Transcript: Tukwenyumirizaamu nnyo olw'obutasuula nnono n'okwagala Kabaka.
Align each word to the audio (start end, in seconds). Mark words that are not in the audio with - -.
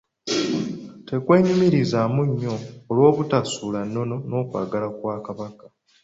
Tukwenyumirizaamu 1.05 2.21
nnyo 2.29 2.55
olw'obutasuula 2.91 3.79
nnono 3.87 4.15
n'okwagala 4.29 4.87
Kabaka. 5.27 5.65